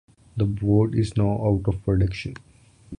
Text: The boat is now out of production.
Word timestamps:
The 0.35 0.47
boat 0.47 0.95
is 0.95 1.15
now 1.15 1.33
out 1.45 1.65
of 1.67 1.83
production. 1.83 2.33